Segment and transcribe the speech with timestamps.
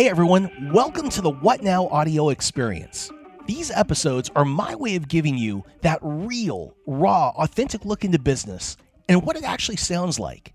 [0.00, 3.10] Hey everyone, welcome to the What Now audio experience.
[3.44, 8.78] These episodes are my way of giving you that real, raw, authentic look into business
[9.10, 10.54] and what it actually sounds like.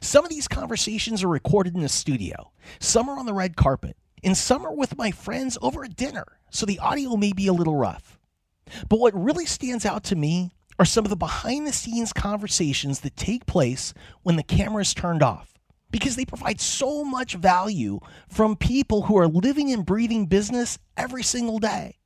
[0.00, 3.98] Some of these conversations are recorded in the studio, some are on the red carpet,
[4.24, 7.52] and some are with my friends over at dinner, so the audio may be a
[7.52, 8.18] little rough.
[8.88, 13.00] But what really stands out to me are some of the behind the scenes conversations
[13.00, 13.92] that take place
[14.22, 15.55] when the camera is turned off
[15.90, 21.22] because they provide so much value from people who are living and breathing business every
[21.22, 21.96] single day.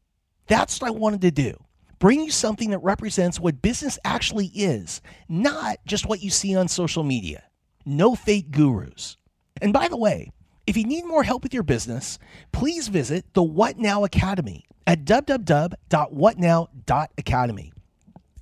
[0.46, 1.54] That's what I wanted to do.
[1.98, 6.66] Bring you something that represents what business actually is, not just what you see on
[6.66, 7.44] social media.
[7.84, 9.16] No fake gurus.
[9.60, 10.30] And by the way,
[10.66, 12.18] if you need more help with your business,
[12.52, 17.72] please visit the What Now Academy at www.whatnow.academy.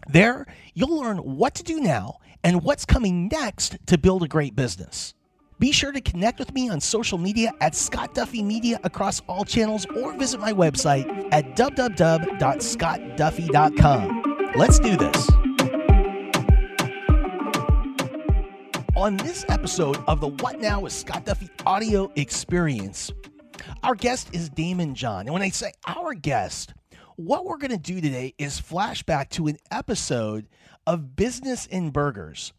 [0.09, 4.55] There, you'll learn what to do now and what's coming next to build a great
[4.55, 5.15] business.
[5.59, 9.45] Be sure to connect with me on social media at Scott Duffy Media across all
[9.45, 14.53] channels or visit my website at www.scottduffy.com.
[14.55, 15.29] Let's do this.
[18.97, 23.11] On this episode of the What Now with Scott Duffy audio experience,
[23.83, 25.23] our guest is Daymond John.
[25.23, 26.73] And when I say our guest,
[27.17, 30.47] what we're going to do today is flashback to an episode
[30.87, 32.53] of Business in Burgers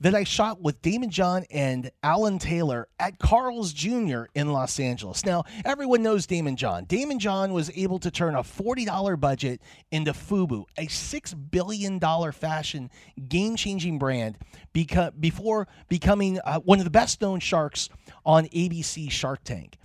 [0.00, 4.24] that I shot with Daymond John and Alan Taylor at Carl's Jr.
[4.34, 5.24] in Los Angeles.
[5.24, 6.86] Now, everyone knows Daymond John.
[6.86, 12.00] Daymond John was able to turn a $40 budget into Fubu, a $6 billion
[12.32, 12.90] fashion
[13.28, 14.38] game changing brand,
[14.74, 17.88] beca- before becoming uh, one of the best known sharks
[18.24, 19.76] on ABC Shark Tank.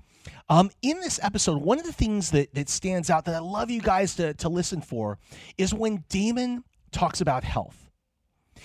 [0.49, 3.69] Um, in this episode, one of the things that, that stands out that I love
[3.69, 5.19] you guys to, to listen for
[5.57, 7.88] is when Daymond talks about health.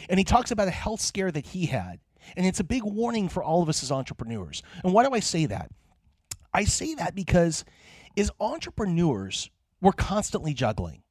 [0.08, 2.00] And he talks about a health scare that he had.
[2.36, 4.62] And it's a big warning for all of us as entrepreneurs.
[4.82, 5.70] And why do I say that?
[6.52, 7.64] I say that because
[8.16, 11.02] as entrepreneurs, we're constantly juggling.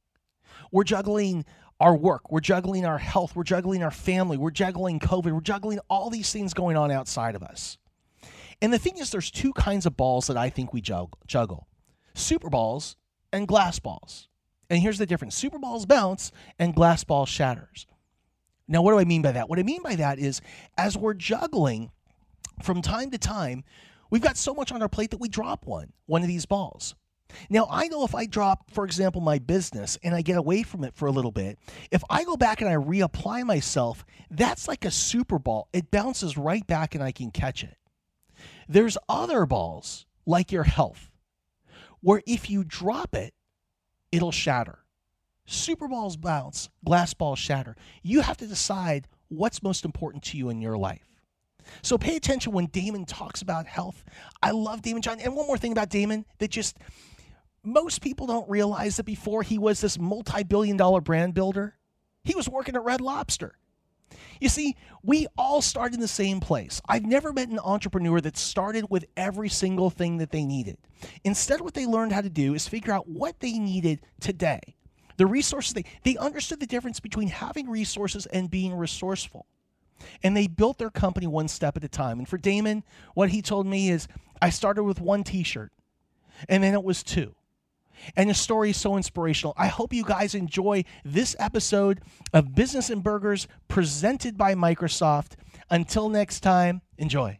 [0.71, 1.45] We're juggling
[1.79, 5.79] our work, we're juggling our health, we're juggling our family, we're juggling COVID, we're juggling
[5.89, 7.77] all these things going on outside of us.
[8.61, 11.67] And the thing is, there's two kinds of balls that I think we juggle
[12.15, 12.95] super balls
[13.33, 14.29] and glass balls.
[14.69, 17.85] And here's the difference super balls bounce and glass ball shatters.
[18.67, 19.49] Now, what do I mean by that?
[19.49, 20.41] What I mean by that is
[20.77, 21.91] as we're juggling
[22.61, 23.63] from time to time,
[24.09, 26.95] we've got so much on our plate that we drop one, one of these balls.
[27.49, 30.83] Now, I know if I drop, for example, my business and I get away from
[30.83, 31.57] it for a little bit,
[31.91, 35.67] if I go back and I reapply myself, that's like a super ball.
[35.73, 37.77] It bounces right back and I can catch it.
[38.69, 41.11] There's other balls, like your health,
[42.01, 43.33] where if you drop it,
[44.11, 44.82] it'll shatter.
[45.45, 47.75] Super balls bounce, glass balls shatter.
[48.01, 51.07] You have to decide what's most important to you in your life.
[51.81, 54.03] So pay attention when Daymond talks about health.
[54.41, 55.19] I love Daymond John.
[55.19, 56.77] And one more thing about Daymond that just
[57.63, 61.77] most people don't realize that before he was this multi billion dollar brand builder,
[62.23, 63.57] he was working at Red Lobster.
[64.39, 66.81] You see, we all start in the same place.
[66.87, 70.77] I've never met an entrepreneur that started with every single thing that they needed.
[71.23, 74.75] Instead, what they learned how to do is figure out what they needed today
[75.17, 79.45] the resources, they, they understood the difference between having resources and being resourceful.
[80.21, 82.19] And they built their company one step at a time.
[82.19, 84.07] And for Daymond, what he told me is
[84.41, 85.71] I started with one t shirt,
[86.49, 87.35] and then it was two.
[88.17, 89.53] And the story is so inspirational.
[89.55, 92.01] I hope you guys enjoy this episode
[92.33, 95.33] of Business and Burgers presented by Microsoft.
[95.69, 97.39] Until next time, enjoy.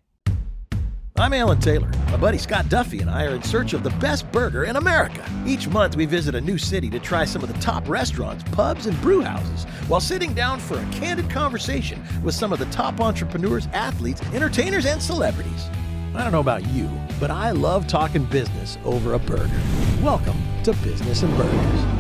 [1.16, 1.92] I'm Alan Taylor.
[2.08, 5.24] My buddy Scott Duffy and I are in search of the best burger in America.
[5.46, 8.88] Each month, we visit a new city to try some of the top restaurants, pubs,
[8.88, 13.00] and brew houses while sitting down for a candid conversation with some of the top
[13.00, 15.70] entrepreneurs, athletes, entertainers, and celebrities.
[16.16, 19.62] I don't know about you, but I love talking business over a burger.
[20.02, 21.93] Welcome to Business and Burgers.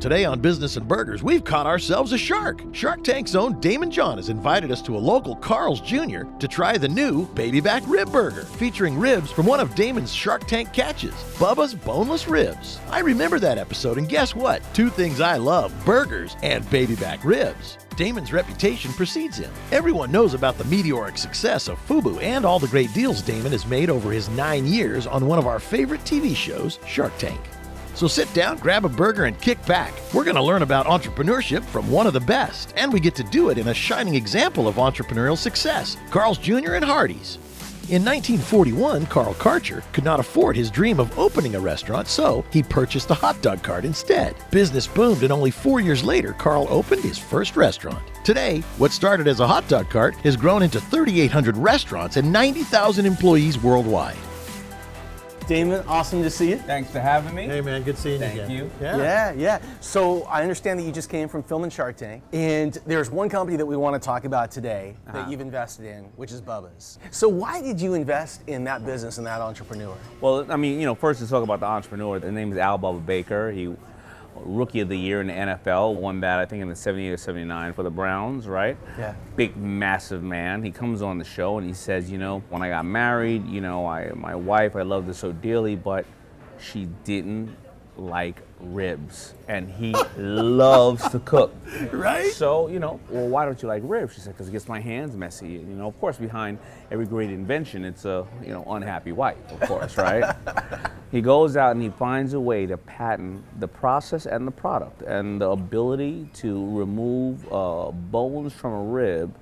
[0.00, 2.62] Today on Business and Burgers, we've caught ourselves a shark.
[2.72, 6.22] Shark Tank's own Daymond John has invited us to a local Carl's Jr.
[6.38, 10.46] to try the new Baby Back Rib Burger, featuring ribs from one of Daymond's Shark
[10.46, 12.80] Tank catches, Bubba's Boneless Ribs.
[12.88, 14.62] I remember that episode, and guess what?
[14.72, 17.76] Two things I love burgers and baby back ribs.
[17.90, 19.52] Daymond's reputation precedes him.
[19.70, 23.66] Everyone knows about the meteoric success of Fubu and all the great deals Daymond has
[23.66, 27.38] made over his nine years on one of our favorite TV shows, Shark Tank.
[27.94, 29.92] So sit down, grab a burger, and kick back.
[30.14, 33.24] We're going to learn about entrepreneurship from one of the best, and we get to
[33.24, 36.74] do it in a shining example of entrepreneurial success Carl's Jr.
[36.74, 37.38] and Hardee's.
[37.90, 42.62] In 1941, Carl Karcher could not afford his dream of opening a restaurant, so he
[42.62, 44.36] purchased a hot dog cart instead.
[44.52, 47.98] Business boomed, and only four years later, Carl opened his first restaurant.
[48.22, 53.06] Today, what started as a hot dog cart has grown into 3,800 restaurants and 90,000
[53.06, 54.16] employees worldwide.
[55.50, 56.58] Daymond, awesome to see you.
[56.58, 57.46] Thanks for having me.
[57.46, 58.56] Hey man, good seeing Thank you again.
[58.56, 58.70] you.
[58.80, 58.96] Yeah.
[58.98, 59.62] Yeah, yeah.
[59.80, 63.56] So I understand that you just came from filming Shark Tank, and there's one company
[63.56, 65.28] that we want to talk about today that uh-huh.
[65.28, 67.00] you've invested in, which is Bubba's.
[67.10, 69.96] So why did you invest in that business and that entrepreneur?
[70.20, 72.20] Well, I mean, you know, first let's talk about the entrepreneur.
[72.20, 73.50] The name is Al Bubba Baker.
[73.50, 73.74] He
[74.34, 77.16] rookie of the year in the NFL, won that I think in the 78 or
[77.16, 78.76] 79 for the Browns, right?
[78.98, 79.14] Yeah.
[79.36, 80.62] Big, massive man.
[80.62, 83.60] He comes on the show and he says, you know, when I got married, you
[83.60, 86.06] know, I my wife, I loved her so dearly, but
[86.58, 87.56] she didn't
[87.96, 91.54] like ribs, and he loves to cook.
[91.92, 92.32] Right?
[92.32, 94.14] So, you know, well, why don't you like ribs?
[94.14, 95.48] She said, because it gets my hands messy.
[95.48, 96.58] You know, of course, behind
[96.90, 100.34] every great invention, it's a, you know, unhappy wife, of course, right?
[101.10, 105.02] he goes out and he finds a way to patent the process and the product
[105.02, 109.34] and the ability to remove uh, bones from a rib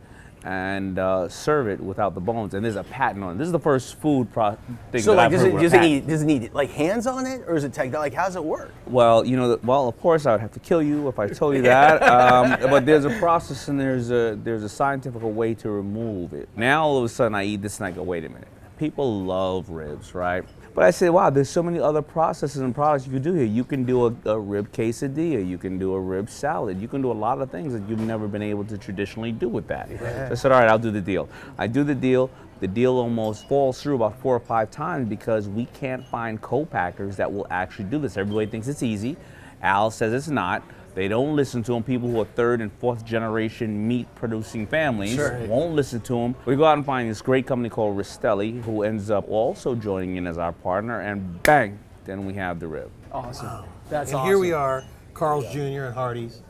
[0.45, 2.55] and uh, serve it without the bones.
[2.55, 3.39] And there's a patent on it.
[3.39, 4.57] This is the first food pro-
[4.93, 6.71] thing So that like, I've does heard it, does it need does it need like
[6.71, 7.93] hands on it, or is it tech?
[7.93, 8.73] Like, how does it work?
[8.87, 11.57] Well, you know, well, of course, I would have to kill you if I told
[11.57, 12.03] you that.
[12.09, 16.49] Um, but there's a process and there's a there's a scientific way to remove it.
[16.57, 18.49] Now all of a sudden I eat this and I go, wait a minute.
[18.79, 20.45] People love ribs, right?
[20.75, 23.45] But I said, wow, there's so many other processes and products you can do here.
[23.45, 27.03] You can do a, a rib quesadilla, you can do a rib salad, you can
[27.03, 29.89] do a lot of things that you've never been able to traditionally do with that.
[29.89, 31.29] So I said, all right, I'll do the deal.
[31.59, 32.31] I do the deal.
[32.61, 37.17] The deal almost falls through about four or five times because we can't find co-packers
[37.17, 38.17] that will actually do this.
[38.17, 39.17] Everybody thinks it's easy.
[39.63, 40.63] Al says it's not.
[40.95, 41.83] They don't listen to them.
[41.85, 45.39] People who are third and fourth generation meat producing families Sure.
[45.47, 46.35] won't listen to them.
[46.45, 50.17] We go out and find this great company called Rastelli, who ends up also joining
[50.17, 52.91] in as our partner, and bang, then we have the rib.
[53.13, 53.65] Awesome.
[53.91, 54.29] That's And awesome.
[54.29, 54.83] here we are,
[55.15, 55.85] Carl's Jr.
[55.85, 56.41] and Hardee's,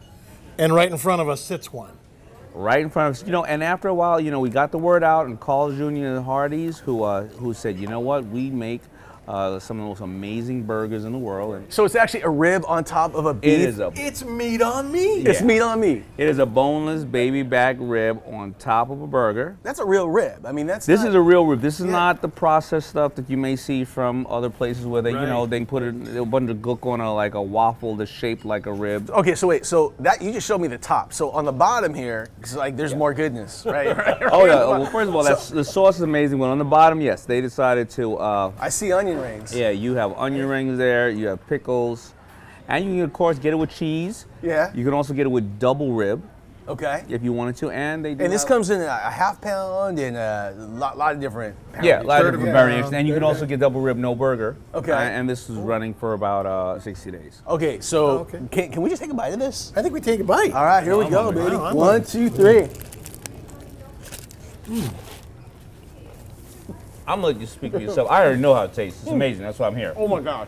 [0.57, 1.93] and right in front of us sits one.
[2.55, 3.27] right in front of us.
[3.27, 5.77] You know, and after a while, you know, we got the word out, and Carl's
[5.77, 5.85] Jr.
[5.85, 8.81] and Hardee's, who uh, who said, you know what, we make
[9.29, 12.31] uh, some of the most amazing burgers in the world, and So it's actually a
[12.31, 13.53] rib on top of a beef.
[13.53, 15.29] it is a It's meat on meat.
[15.29, 16.05] It's meat on meat.
[16.17, 19.59] it is a boneless baby back rib on top of a burger.
[19.63, 20.47] That's a real rib.
[20.47, 21.61] I mean, that's This not- is a real rib.
[21.61, 21.93] This is Yeah.
[21.93, 25.45] not the processed stuff that you may see from other places where they, you know,
[25.45, 28.65] they put a, a bunch of gook on a like a waffle that's shaped like
[28.65, 29.11] a rib.
[29.11, 31.13] Okay, so wait, so that you just showed me the top.
[31.13, 33.95] So on the bottom here, it's like there's more goodness, right?
[33.97, 34.65] right, Oh yeah.
[34.65, 36.39] Well, first of all, that's, the sauce is amazing.
[36.39, 38.17] But on the bottom, yes, they decided to.
[38.17, 39.55] Uh, I see onion rings.
[39.57, 41.11] yeah, you have onion rings there.
[41.11, 42.15] You have pickles,
[42.69, 44.27] and you can of course get it with cheese.
[44.43, 44.73] Yeah.
[44.75, 46.23] You can also get it with double rib
[46.69, 47.03] Okay.
[47.09, 48.15] if you wanted to, and they.
[48.15, 51.21] Do And this have- comes in a, a half pound and a lot, lot of
[51.21, 51.57] different.
[51.83, 54.15] Yeah, a lot of different a variations, and you can also get double rib, no
[54.15, 54.57] burger.
[54.75, 54.93] Okay.
[54.93, 57.41] Uh, and this is running for about uh, 60 days.
[57.49, 58.41] Okay, so Okay.
[58.51, 59.73] Can, can we just take a bite of this?
[59.77, 60.53] I think we take a bite.
[60.53, 61.45] All right, here we I'm go, hungry.
[61.45, 61.57] baby.
[61.57, 62.11] I'm One, hungry.
[62.11, 62.69] two, three.
[67.09, 68.11] I'm gonna let you speak for yourself.
[68.11, 69.01] I already know how it tastes.
[69.03, 69.43] It's amazing.
[69.43, 69.95] That's why I'm here.
[69.97, 70.47] Oh my God.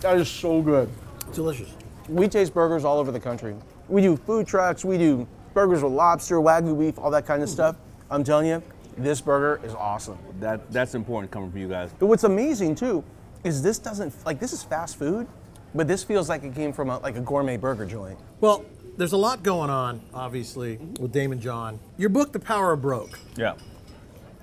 [0.00, 0.88] That is so good.
[1.34, 1.68] Delicious.
[2.08, 3.54] We taste burgers all over the country.
[3.88, 7.50] We do food trucks, we do burgers with lobster, wagyu beef, all that kind of
[7.50, 7.76] stuff.
[8.10, 8.62] I'm telling you,
[8.96, 10.18] this burger is awesome.
[10.40, 11.90] That that's important coming from you guys.
[11.98, 13.04] But what's amazing too
[13.44, 15.26] is this doesn't like this is fast food,
[15.74, 18.18] but this feels like it came from a, like a gourmet burger joint.
[18.40, 18.64] Well,
[18.96, 21.78] there's a lot going on, obviously, with Daymond John.
[21.98, 23.18] Your book, The Power of Broke.
[23.36, 23.54] Yeah.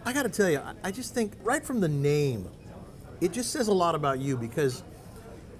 [0.05, 2.47] I got to tell you, I- just think right from the name,
[3.21, 4.83] it just says a lot about you because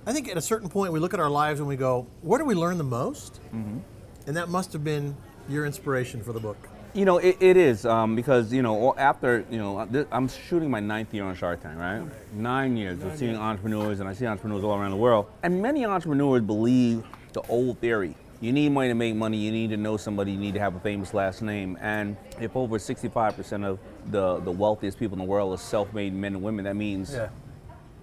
[0.06, 2.38] I think at a certain point we look at our lives and we go, where
[2.38, 3.40] do we learn the most?
[3.52, 5.16] And that must have been
[5.50, 6.58] your inspiration for the book.
[6.94, 10.72] You know, it, it is um, because you know after you know this, I'm shooting
[10.72, 12.02] my ninth year on Shark Tank, right?
[12.34, 15.26] Nine years of seeing entrepreneurs, and I see entrepreneurs all around the world.
[15.44, 19.70] And many entrepreneurs believe the old theory: you need money to make money, you need
[19.70, 21.78] to know somebody, you need to have a famous last name.
[21.82, 23.80] And if over 65% of
[24.12, 27.16] the the wealthiest people in the world are self-made men and women, that means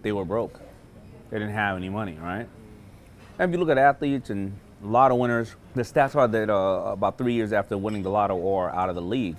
[0.03, 0.61] they were broke.
[1.31, 2.47] They didn't have any money, right?
[3.39, 6.51] And if you look at athletes and a lot of winners, the stats are that
[6.51, 9.37] uh, about three years after winning the lotto or out of the league,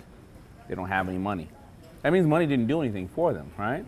[0.68, 1.50] they don't have any money.
[2.02, 3.86] That means money didn't do anything for them, right?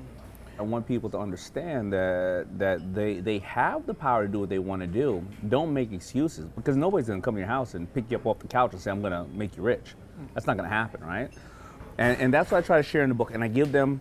[0.57, 4.49] I want people to understand that that they they have the power to do what
[4.49, 5.25] they want to do.
[5.49, 8.39] Don't make excuses because nobody's gonna come to your house and pick you up off
[8.39, 9.95] the couch and say, "I'm gonna make you rich."
[10.33, 11.29] That's not gonna happen, right?
[11.97, 13.99] And and that's what I try to share in the book, and I give them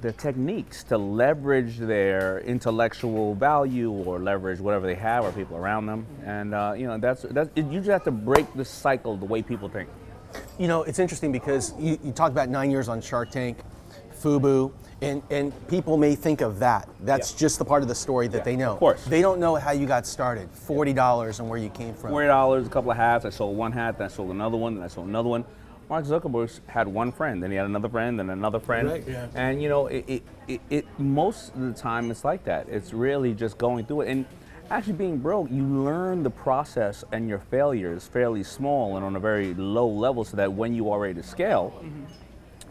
[0.00, 5.86] the techniques to leverage their intellectual value or leverage whatever they have or people around
[5.86, 6.06] them.
[6.24, 9.42] And uh, you know, that's that's you just have to break the cycle the way
[9.42, 9.88] people think.
[10.58, 13.58] You know, it's interesting because you, you talked about nine years on Shark Tank,
[14.20, 14.72] FUBU,
[15.02, 16.88] and, and people may think of that.
[17.00, 17.38] That's Yeah.
[17.38, 18.72] just the part of the story that they know.
[18.72, 19.04] of course.
[19.04, 22.10] They don't know how you got started, $40 and where you came from.
[22.10, 23.24] Forty dollars, a couple of hats.
[23.24, 25.44] I sold one hat, then I sold another one, then I sold another one.
[25.88, 28.88] Mark Zuckerberg had one friend, then he had another friend, then another friend.
[28.88, 29.28] Right, yeah.
[29.36, 32.68] And you know, it, it, it, it most of the time it's like that.
[32.68, 34.08] It's really just going through it.
[34.08, 34.24] And
[34.68, 39.20] actually being broke, you learn the process and your failures fairly small and on a
[39.20, 42.04] very low level so that when you are ready to scale, mm-hmm.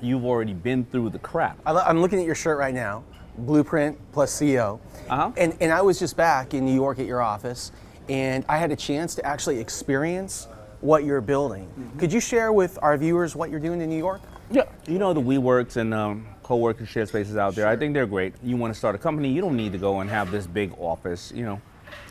[0.01, 1.59] You've already been through the crap.
[1.65, 3.03] I, am looking at your shirt right now,
[3.37, 4.79] Blueprint plus CEO.
[5.09, 5.31] Uh-huh.
[5.37, 7.71] And, and I was just back in New York at your office,
[8.09, 10.47] and I had a chance to actually experience
[10.81, 11.65] what you're building.
[11.67, 11.99] Mm-hmm.
[11.99, 14.21] Could you share with our viewers what you're doing in New York?
[14.51, 17.67] Yeah, you know the WeWorks and um, co-working share spaces out there.
[17.67, 18.35] I think they're great.
[18.43, 20.73] You want to start a company, you don't need to go and have this big
[20.77, 21.31] office.
[21.33, 21.61] You know,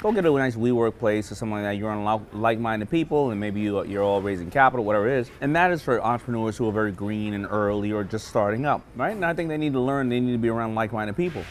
[0.01, 1.77] go get a nice WeWork place or something like that.
[1.77, 5.31] You're on like-minded people, and maybe you, you're all raising capital, whatever it is.
[5.41, 8.83] And that is for entrepreneurs who are very green and early or just starting up,
[8.97, 9.15] right?
[9.15, 10.09] And I think they need to learn.
[10.09, 11.43] They need to be around like-minded people.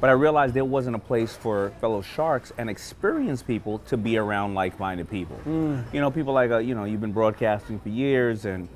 [0.00, 4.16] But I realized there wasn't a place for fellow sharks and experienced people to be
[4.16, 5.38] around like-minded people.
[5.46, 8.68] You know, people like uh, you know you've been broadcasting for years and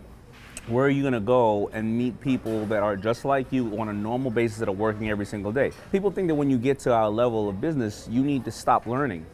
[0.66, 3.88] where are you going to go and meet people that are just like you on
[3.88, 5.72] a normal basis that are working every single day?
[5.92, 8.86] People think that when you get to our level of business, you need to stop
[8.86, 9.26] learning.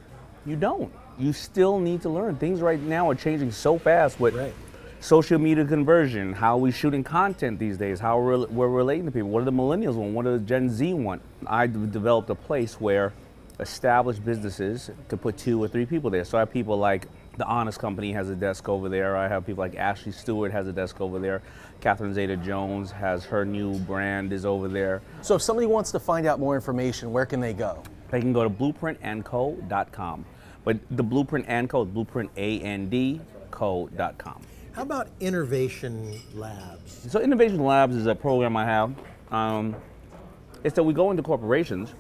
[0.44, 0.92] You don't.
[1.18, 2.36] You still need to learn.
[2.36, 4.54] Things right now are changing so fast with Right.
[5.00, 9.28] social media conversion, how we're shooting content these days, how we're, we're relating to people.
[9.30, 10.14] What do the millennials want?
[10.14, 11.22] What do the Gen Z want?
[11.46, 13.12] I developed a place where
[13.60, 16.24] established businesses could put two or three people there.
[16.24, 17.06] So I have people like
[17.40, 19.16] the Honest Company has a desk over there.
[19.16, 21.40] I have people like Ashley Stewart has a desk over there.
[21.80, 25.00] Catherine Zeta Jones has her new brand is over there.
[25.22, 27.82] So if somebody wants to find out more information, where can they go?
[28.10, 30.26] They can go to blueprintandco.com.
[30.64, 34.42] But the Blueprint and Co, Blueprint A and D co.com.
[34.72, 37.10] How about Innovation Labs?
[37.10, 38.94] So Innovation Labs is a program I have.
[39.30, 39.74] Um,
[40.62, 41.94] it's that we go into corporations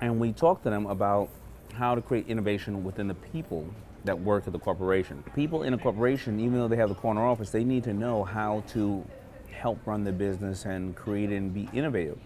[0.00, 1.30] and we talk to them about
[1.74, 3.66] how to create innovation within the people
[4.04, 5.22] that work at the corporation.
[5.34, 8.22] People in a corporation, even though they have the corner office, they need to know
[8.24, 9.04] how to
[9.50, 12.18] help run the business and create and be innovative.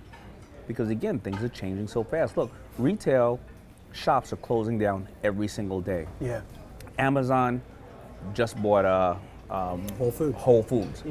[0.67, 2.37] Because again, things are changing so fast.
[2.37, 3.41] Look, retail
[3.93, 6.07] shops are closing down every single day.
[6.21, 6.43] Yeah.
[6.99, 7.63] Amazon
[8.35, 9.19] just bought a
[9.55, 10.37] um, Whole Foods.
[10.37, 11.03] Whole Foods.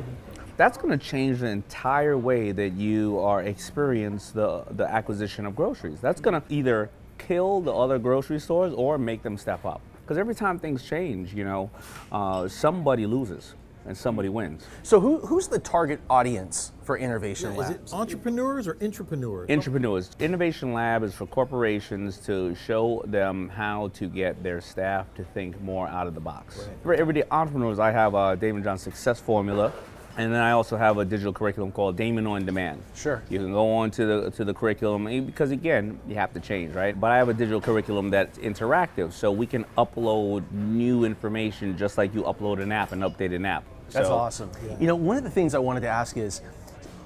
[0.58, 5.56] That's going to change the entire way that you are experience the the acquisition of
[5.56, 6.00] groceries.
[6.02, 9.82] That's going to either kill the other grocery stores or make them step up.
[10.02, 11.70] Because every time things change, you know,
[12.12, 13.56] uh, somebody loses
[13.86, 14.66] and somebody wins.
[14.84, 17.72] So who, who's the target audience for Innovation Is Labs?
[17.72, 19.50] it entrepreneurs or intrapreneurs?
[19.50, 20.12] Entrepreneurs.
[20.20, 25.60] Innovation Lab is for corporations to show them how to get their staff to think
[25.62, 26.70] more out of the box.
[26.84, 29.72] For everyday entrepreneurs, I have a Daymond John Success Formula,
[30.18, 32.82] and then I also have a digital curriculum called Daymond on Demand.
[32.96, 33.22] Sure.
[33.30, 36.40] You can go on to the to the curriculum eh, because again, you have to
[36.40, 37.00] change, right?
[37.00, 41.98] But I have a digital curriculum that's interactive, so we can upload new information just
[41.98, 43.64] like you upload an app and update an app.
[43.92, 44.50] That's So- awesome.
[44.80, 46.42] You know, one of the things I wanted to ask is,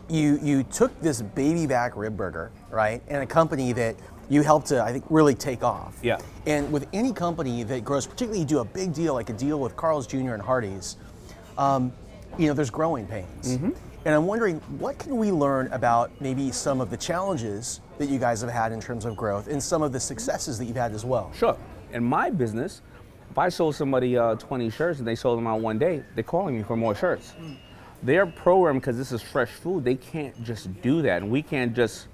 [0.10, 3.96] you you took this baby back rib burger, right, and a company that
[4.30, 5.98] you helped to, I think, really take off.
[6.02, 6.18] Yeah.
[6.46, 9.60] And with any company that grows, particularly you do a big deal like a deal
[9.60, 10.32] with Carl's Jr.
[10.34, 10.96] and Hardee's,
[11.58, 11.92] um,
[12.38, 13.58] you know, there's growing pains.
[13.58, 13.72] Mm-hmm.
[14.04, 18.18] And I'm wondering, what can we learn about maybe some of the challenges that you
[18.18, 20.94] guys have had in terms of growth and some of the successes that you've had
[20.94, 21.32] as well?
[21.36, 21.56] Sure.
[21.92, 22.82] In my business,
[23.30, 26.24] if I sold somebody uh, 20 shirts and they sold them out one day, they're
[26.24, 27.34] calling me for more shirts.
[28.02, 31.22] Their program, because this is fresh food, they can't just do that.
[31.22, 32.08] And we can't just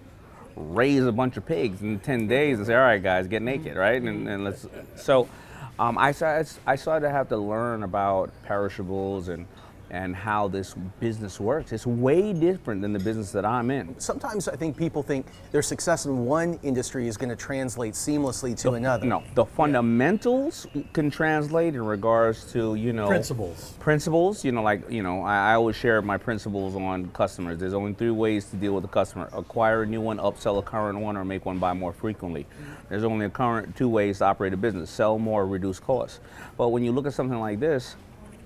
[0.57, 3.77] raise a bunch of pigs in 10 days and say, all right, guys, get naked,
[3.77, 4.01] right?
[4.01, 4.67] And, and let's.
[4.95, 5.29] So
[5.79, 9.47] um, I, started, I started to have to learn about perishables and,
[9.89, 11.71] and how this business works.
[11.71, 13.97] It's way different than the business that I'm in.
[13.99, 18.57] Sometimes I think people think their success in one industry is going to translate seamlessly
[18.61, 19.05] to another.
[19.05, 23.73] No, the fundamentals can translate in regards to you know Principles.
[23.79, 27.57] Principles, you know, like you know, I, I always share my principles on customers.
[27.57, 30.61] There's only three ways to deal with a customer: acquire a new one, upsell a
[30.61, 32.45] current one, or make one buy more frequently.
[32.89, 36.19] There's only a current two ways to operate a business: sell more, reduce costs.
[36.57, 37.95] But when you look at something like this.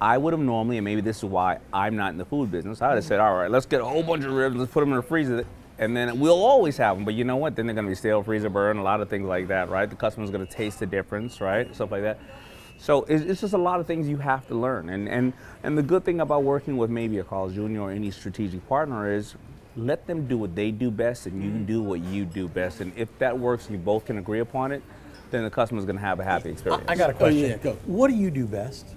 [0.02, 2.82] I would have normally, and maybe this is why I'm not in the food business.
[2.82, 4.80] I would have said, all right, let's get a whole bunch of ribs, let's put
[4.80, 5.46] them in the freezer,
[5.78, 7.06] and then we'll always have them.
[7.06, 7.56] But you know what?
[7.56, 9.88] Then they're going to be stale, freezer burn, a lot of things like that, right?
[9.88, 11.74] The customer's going to taste the difference, right?
[11.76, 12.20] Stuff like that.
[12.80, 14.90] So it's, it's just a lot of things you have to learn.
[14.90, 17.82] And, and, and the good thing about working with maybe a Carl's Jr.
[17.82, 19.36] or any strategic partner is
[19.76, 21.66] let them do what they do best and you mm-hmm.
[21.66, 22.82] do what you do best.
[22.82, 24.82] And if that works and you both can agree upon it,
[25.30, 26.86] then the customer's going to have a happy experience.
[26.88, 27.44] I got a question.
[27.44, 27.74] Oh, yeah, go.
[27.86, 28.96] What do you do best?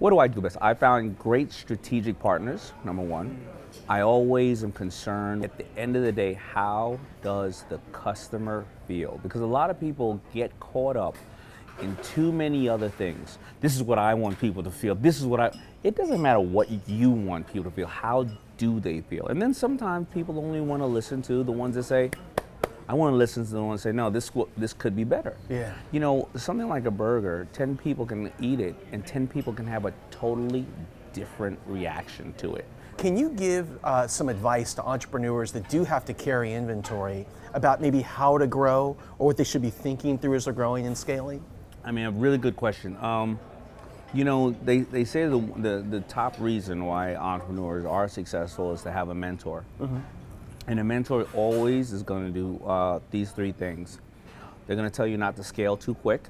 [0.00, 0.56] What do I do best?
[0.62, 3.38] I found great strategic partners, number one.
[3.86, 9.20] I always am concerned at the end of the day, how does the customer feel?
[9.22, 11.16] Because a lot of people get caught up
[11.82, 13.36] in too many other things.
[13.60, 14.94] This is what I want people to feel.
[14.94, 15.52] This is what I.
[15.82, 17.86] It doesn't matter what you want people to feel.
[17.86, 18.26] How
[18.56, 19.26] do they feel?
[19.26, 22.10] And then sometimes people only want to listen to the ones that say,
[22.90, 25.36] I want to listen to the ones that say, no, this this could be better.
[25.48, 25.72] Yeah.
[25.92, 29.64] You know, something like a burger, 10 people can eat it, and 10 people can
[29.68, 30.66] have a totally
[31.12, 32.64] different reaction to it.
[32.96, 37.80] Can you give uh, some advice to entrepreneurs that do have to carry inventory about
[37.80, 40.98] maybe how to grow or what they should be thinking through as they're growing and
[40.98, 41.44] scaling?
[41.84, 42.96] I mean, a really good question.
[42.96, 43.38] Um,
[44.12, 48.82] you know, they, they say the, the, the top reason why entrepreneurs are successful is
[48.82, 49.64] to have a mentor.
[50.70, 53.98] And a mentor always is going to do uh, these three things.
[54.66, 56.22] They're going to tell you not to scale too quick.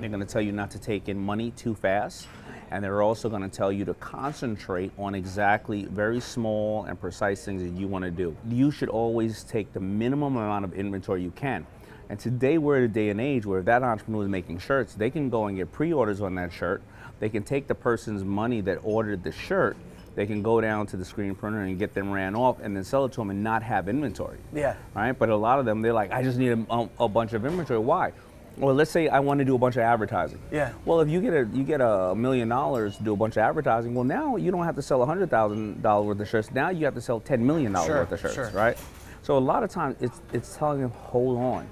[0.00, 2.26] They're going to tell you not to take in money too fast.
[2.72, 7.44] And they're also going to tell you to concentrate on exactly very small and precise
[7.44, 8.36] things that you want to do.
[8.48, 11.64] You should always take the minimum amount of inventory you can.
[12.08, 14.94] And today we're at a day and age where if that entrepreneur is making shirts,
[14.94, 16.82] they can go and get pre-orders on that shirt.
[17.20, 19.76] They can take the person's money that ordered the shirt.
[20.14, 22.84] They can go down to the screen printer and get them ran off and then
[22.84, 24.38] sell it to them and not have inventory.
[24.52, 24.76] Yeah.
[24.94, 25.12] Right?
[25.12, 27.80] But a lot of them, they're like, I just need a, a, bunch of inventory.
[27.80, 28.12] Why?
[28.56, 30.38] Well, let's say I want to do a bunch of advertising.
[30.52, 30.72] Yeah.
[30.84, 33.42] Well, if you get a you get a million dollars to do a bunch of
[33.42, 36.52] advertising, well now you don't have to sell a hundred thousand dollars worth of shirts.
[36.52, 38.50] Now you have to sell ten million dollars Sure, worth of shirts, sure.
[38.50, 38.78] right?
[39.22, 41.66] So a lot of times it's it's telling them hold on,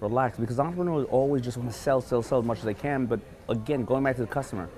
[0.00, 3.04] relax, because entrepreneurs always just want to sell, sell, sell as much as they can.
[3.04, 4.70] But again, going back to the customer,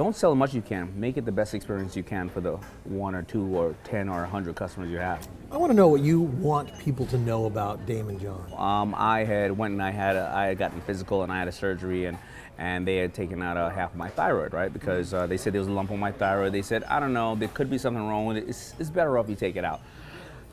[0.00, 0.90] don't sell as much as you can.
[0.98, 2.52] Make it the best experience you can for the
[2.84, 5.28] one or two or ten or a hundred customers you have.
[5.52, 8.50] I want to know what you want people to know about Daymond John.
[8.56, 11.48] Um, I had went and I had a, I had gotten physical and I had
[11.48, 12.16] a surgery and
[12.56, 14.72] and they had taken out a half of my thyroid, right?
[14.72, 16.52] Because uh, they said there was a lump on my thyroid.
[16.52, 18.48] They said I don't know, there could be something wrong with it.
[18.48, 19.82] It's, it's better off you take it out.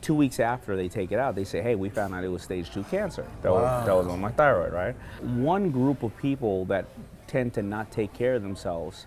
[0.01, 2.44] Two weeks after they take it out, they say, hey, we found out it was
[2.44, 3.25] stage two cancer.
[3.44, 4.94] That, was, that was on my thyroid, right?
[5.22, 6.86] One group of people that
[7.27, 9.06] tend to not take care of themselves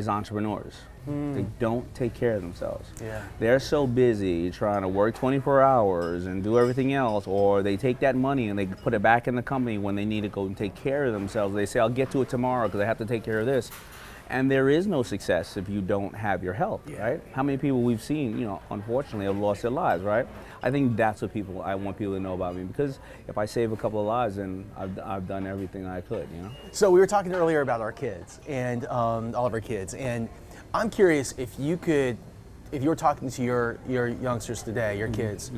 [0.00, 0.74] is entrepreneurs.
[1.04, 1.34] Hmm.
[1.34, 2.88] They don't take care of themselves.
[3.00, 3.22] Yeah.
[3.38, 8.00] They're so busy trying to work 24 hours and do everything else, or they take
[8.00, 10.44] that money and they put it back in the company when they need to go
[10.46, 11.54] and take care of themselves.
[11.54, 13.70] They say, I'll get to it tomorrow because I have to take care of this.
[14.30, 17.20] And there is no success if you don't have your health, right?
[17.32, 20.26] How many people we've seen, you know, unfortunately have lost their lives, right?
[20.62, 23.44] I think that's what people, I want people to know about me because if I
[23.44, 26.50] save a couple of lives, then I've, I've done everything I could, you know?
[26.70, 30.28] So we were talking earlier about our kids and um, all of our kids, and
[30.72, 32.16] I'm curious if you could,
[32.70, 35.50] if you were talking to your your youngsters today, your kids,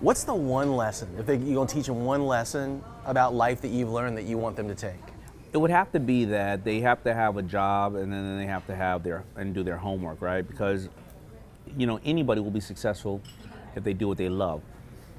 [0.00, 1.08] what's the one lesson?
[1.16, 4.36] If they, you're gonna teach them one lesson about life that you've learned that you
[4.36, 4.98] want them to take?
[5.52, 8.46] It would have to be that they have to have a job and then they
[8.46, 10.46] have to have their and do their homework, right?
[10.46, 10.88] Because
[11.76, 13.20] you know anybody will be successful
[13.74, 14.62] if they do what they love.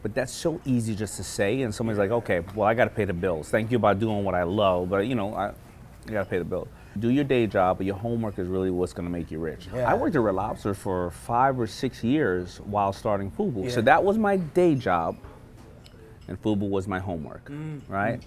[0.03, 2.89] But that's so easy just to say, and somebody's like, okay, well, I got to
[2.89, 3.49] pay the bills.
[3.49, 6.39] Thank you about doing what I love, but you know, I, I got to pay
[6.39, 6.67] the bills.
[6.99, 9.67] Do your day job, but your homework is really what's going to make you rich.
[9.73, 9.89] Yeah.
[9.89, 14.03] I worked at Red Lobster for five or six years while starting Fubu, so that
[14.03, 15.17] was my day job
[16.31, 17.81] and Fubu was my homework, Mm.
[17.89, 18.19] right?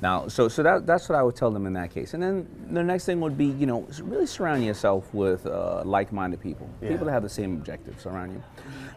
[0.00, 2.14] Now, so so that, that's what I would tell them in that case.
[2.14, 6.40] And then the next thing would be, you know, really surround yourself with uh, like-minded
[6.40, 8.42] people, people that have the same objectives around you,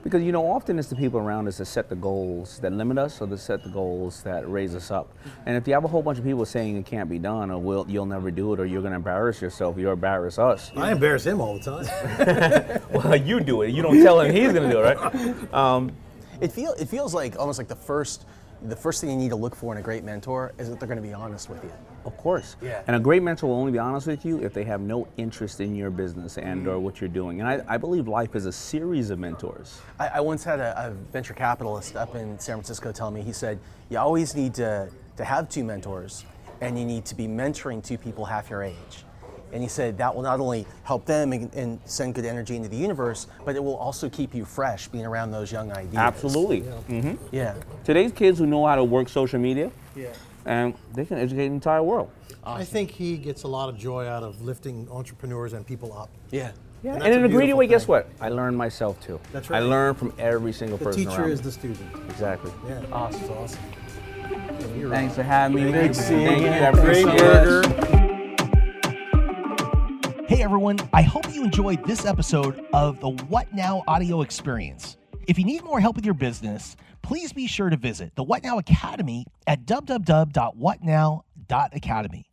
[0.04, 3.00] because you know often it's the people around us that set the goals that limit
[3.00, 5.08] us, or that set the goals that raise us up.
[5.48, 7.58] And if you have a whole bunch of people saying it can't be done, or
[7.60, 10.72] will you'll never do it, or you're going to embarrass yourself, you'll embarrass us.
[10.78, 12.82] I embarrass him all the time.
[12.94, 13.70] well, you do it.
[13.74, 15.54] You don't tell him he's going to do it, right?
[15.64, 15.92] Um,
[16.42, 18.26] It feel it feels like almost like the first
[18.64, 20.88] the first thing you need to look for in a great mentor is that they're
[20.88, 21.72] going to be honest with you.
[22.06, 22.56] Of course.
[22.62, 22.82] Yeah.
[22.88, 25.62] And a great mentor will only be honest with you if they have no interest
[25.62, 27.40] in your business and or what you're doing.
[27.40, 29.82] And I, I believe life is a series of mentors.
[30.00, 33.34] I, I once had a, a venture capitalist up in San Francisco tell me, he
[33.34, 36.26] said, you always need to, to have two mentors
[36.62, 39.06] and you need to be mentoring two people half your age.
[39.54, 42.68] And he said that will not only help them and, and send good energy into
[42.68, 45.96] the universe, but it will also keep you fresh being around those young ideas.
[45.96, 46.62] Absolutely.
[46.62, 47.54] hmm Yeah.
[47.84, 50.08] Today's kids who know how to work social media, Yeah.
[50.46, 52.10] and they can educate the entire world.
[52.44, 56.10] I think he gets a lot of joy out of lifting entrepreneurs and people up.
[56.32, 56.52] Yeah.
[56.84, 56.94] Yeah.
[56.94, 58.10] that's And in a greedy beautiful way, guess what?
[58.20, 59.20] I learned myself too.
[59.32, 59.58] That's right.
[59.58, 59.70] I right.
[59.70, 61.44] learn from every single The person The teacher around is me.
[61.46, 62.10] the student.
[62.10, 62.52] Exactly.
[62.68, 62.82] Yeah.
[62.92, 63.22] Awesome.
[63.22, 64.90] That's awesome.
[64.90, 65.72] Thanks for having me.
[65.72, 66.18] Thank Thank you.
[66.20, 66.28] you.
[66.28, 66.50] Thank you.
[66.50, 67.62] I Great burger.
[67.98, 68.03] it.
[70.34, 74.98] Hey everyone, I hope you enjoyed this episode of the What Now audio experience.
[75.28, 78.42] If you need more help with your business, please be sure to visit the What
[78.42, 82.26] Now Academy at www.whatnow.academy.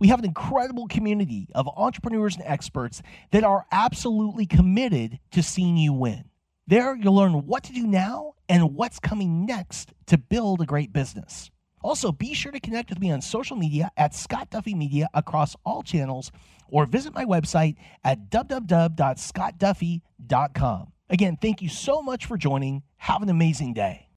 [0.00, 3.02] We have an incredible community of entrepreneurs and experts
[3.32, 6.24] that are absolutely committed to seeing you win.
[6.66, 10.94] There, you'll learn what to do now and what's coming next to build a great
[10.94, 11.50] business.
[11.84, 15.54] Also, be sure to connect with me on social media at Scott Duffy Media across
[15.66, 16.32] all channels
[16.66, 20.92] or visit my website at www.scottduffy.com.
[21.10, 22.82] Again, thank you so much for joining.
[22.96, 24.08] Have an amazing day.